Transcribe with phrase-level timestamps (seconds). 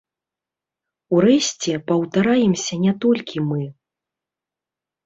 [1.17, 3.63] Урэшце, паўтараемся не толькі мы.